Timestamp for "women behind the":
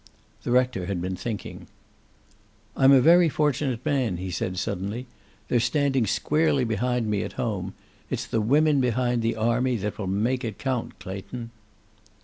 8.41-9.35